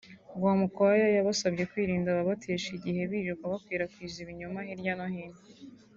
[0.35, 5.39] Rwamukwaya yabasabye kwirinda “ababatesha igihe birirwa bakwirakwiza ibinyoma hirya no hino